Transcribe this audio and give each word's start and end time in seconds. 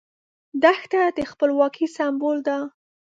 دښته 0.61 1.01
د 1.17 1.19
خپلواکۍ 1.31 1.85
سمبول 1.95 2.37
ده. 2.47 2.57